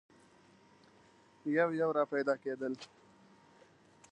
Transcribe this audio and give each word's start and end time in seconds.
یو 1.57 1.69
یو 1.81 1.89
را 1.97 2.03
پیدا 2.13 2.35
کېدل. 2.43 2.73